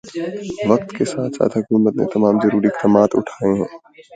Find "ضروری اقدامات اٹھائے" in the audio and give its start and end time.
2.43-3.51